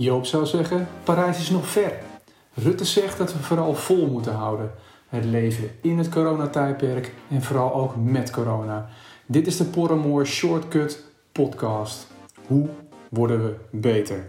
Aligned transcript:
Joop 0.00 0.26
zou 0.26 0.46
zeggen, 0.46 0.88
Parijs 1.04 1.38
is 1.38 1.50
nog 1.50 1.66
ver. 1.66 1.92
Rutte 2.54 2.84
zegt 2.84 3.18
dat 3.18 3.32
we 3.32 3.38
vooral 3.38 3.74
vol 3.74 4.06
moeten 4.06 4.34
houden. 4.34 4.72
Het 5.08 5.24
leven 5.24 5.70
in 5.80 5.98
het 5.98 6.08
coronatijdperk 6.08 7.14
en 7.30 7.42
vooral 7.42 7.74
ook 7.74 7.96
met 7.96 8.30
corona. 8.30 8.88
Dit 9.26 9.46
is 9.46 9.56
de 9.56 9.64
Porremoor 9.64 10.26
Shortcut 10.26 11.04
podcast. 11.32 12.06
Hoe 12.46 12.68
worden 13.08 13.44
we 13.44 13.54
beter? 13.70 14.26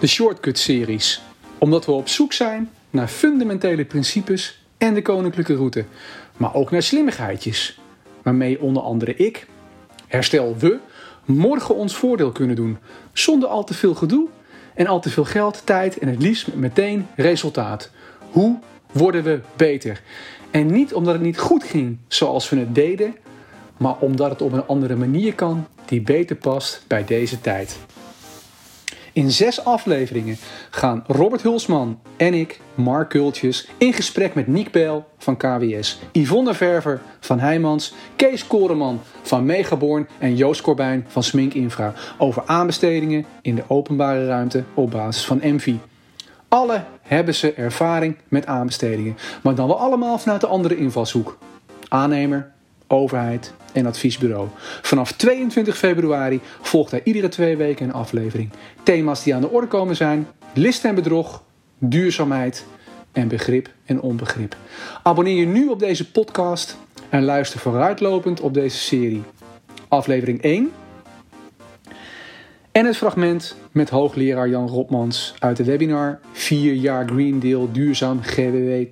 De 0.00 0.06
Shortcut-series. 0.06 1.22
Omdat 1.58 1.86
we 1.86 1.92
op 1.92 2.08
zoek 2.08 2.32
zijn 2.32 2.70
naar 2.90 3.08
fundamentele 3.08 3.84
principes 3.84 4.64
en 4.78 4.94
de 4.94 5.02
koninklijke 5.02 5.54
route. 5.54 5.84
Maar 6.36 6.54
ook 6.54 6.70
naar 6.70 6.82
slimmigheidjes. 6.82 7.78
Waarmee 8.22 8.60
onder 8.60 8.82
andere 8.82 9.16
ik, 9.16 9.46
herstel 10.06 10.56
we, 10.58 10.78
morgen 11.24 11.74
ons 11.74 11.96
voordeel 11.96 12.32
kunnen 12.32 12.56
doen. 12.56 12.78
Zonder 13.12 13.48
al 13.48 13.64
te 13.64 13.74
veel 13.74 13.94
gedoe 13.94 14.28
en 14.74 14.86
al 14.86 15.00
te 15.00 15.10
veel 15.10 15.24
geld, 15.24 15.62
tijd 15.64 15.98
en 15.98 16.08
het 16.08 16.22
liefst 16.22 16.46
met 16.46 16.56
meteen 16.56 17.06
resultaat. 17.16 17.90
Hoe 18.30 18.58
worden 18.92 19.22
we 19.22 19.40
beter? 19.56 20.02
En 20.50 20.66
niet 20.66 20.94
omdat 20.94 21.12
het 21.12 21.22
niet 21.22 21.38
goed 21.38 21.64
ging 21.64 21.98
zoals 22.08 22.50
we 22.50 22.58
het 22.58 22.74
deden, 22.74 23.14
maar 23.76 23.96
omdat 23.98 24.30
het 24.30 24.42
op 24.42 24.52
een 24.52 24.66
andere 24.66 24.96
manier 24.96 25.34
kan 25.34 25.66
die 25.84 26.00
beter 26.00 26.36
past 26.36 26.84
bij 26.86 27.04
deze 27.04 27.40
tijd. 27.40 27.78
In 29.16 29.30
zes 29.30 29.64
afleveringen 29.64 30.36
gaan 30.70 31.04
Robert 31.06 31.42
Hulsman 31.42 32.00
en 32.16 32.34
ik, 32.34 32.60
Mark 32.74 33.08
Kultjes, 33.08 33.68
in 33.78 33.92
gesprek 33.92 34.34
met 34.34 34.46
Niek 34.46 34.70
Bijl 34.70 35.06
van 35.18 35.36
KWS, 35.36 35.98
Yvonne 36.12 36.54
Verver 36.54 37.00
van 37.20 37.38
Heijmans, 37.38 37.94
Kees 38.16 38.46
Koreman 38.46 39.00
van 39.22 39.44
Megaborn 39.44 40.08
en 40.18 40.36
Joost 40.36 40.60
Corbijn 40.60 41.04
van 41.08 41.22
Smink 41.22 41.54
Infra 41.54 41.92
over 42.18 42.42
aanbestedingen 42.46 43.26
in 43.42 43.54
de 43.54 43.64
openbare 43.66 44.26
ruimte 44.26 44.64
op 44.74 44.90
basis 44.90 45.26
van 45.26 45.40
Envy. 45.40 45.76
Alle 46.48 46.84
hebben 47.02 47.34
ze 47.34 47.52
ervaring 47.52 48.16
met 48.28 48.46
aanbestedingen, 48.46 49.16
maar 49.42 49.54
dan 49.54 49.66
wel 49.66 49.78
allemaal 49.78 50.18
vanuit 50.18 50.40
de 50.40 50.46
andere 50.46 50.76
invalshoek. 50.76 51.38
Aannemer, 51.88 52.52
overheid 52.88 53.52
en 53.72 53.86
adviesbureau. 53.86 54.48
Vanaf 54.82 55.12
22 55.12 55.76
februari 55.78 56.40
volgt 56.60 56.92
er 56.92 57.00
iedere 57.04 57.28
twee 57.28 57.56
weken 57.56 57.86
een 57.86 57.92
aflevering. 57.92 58.50
Thema's 58.82 59.22
die 59.22 59.34
aan 59.34 59.40
de 59.40 59.50
orde 59.50 59.66
komen 59.66 59.96
zijn: 59.96 60.26
list 60.54 60.84
en 60.84 60.94
bedrog, 60.94 61.42
duurzaamheid 61.78 62.66
en 63.12 63.28
begrip 63.28 63.68
en 63.84 64.00
onbegrip. 64.00 64.56
Abonneer 65.02 65.38
je 65.38 65.46
nu 65.46 65.68
op 65.68 65.78
deze 65.78 66.10
podcast 66.10 66.76
en 67.08 67.24
luister 67.24 67.60
vooruitlopend 67.60 68.40
op 68.40 68.54
deze 68.54 68.78
serie. 68.78 69.22
Aflevering 69.88 70.42
1 70.42 70.72
en 72.76 72.86
het 72.86 72.96
fragment 72.96 73.56
met 73.72 73.90
hoogleraar 73.90 74.48
Jan 74.48 74.68
Rotmans 74.68 75.34
uit 75.38 75.56
de 75.56 75.64
webinar 75.64 76.20
4 76.32 76.74
jaar 76.74 77.08
Green 77.08 77.40
Deal 77.40 77.72
duurzaam 77.72 78.22
GWW 78.22 78.84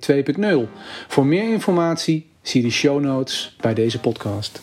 2.0. 0.65 0.69
Voor 1.07 1.25
meer 1.25 1.51
informatie 1.51 2.29
zie 2.47 2.61
de 2.61 2.69
show 2.69 3.01
notes 3.01 3.55
bij 3.61 3.73
deze 3.73 3.99
podcast. 3.99 4.61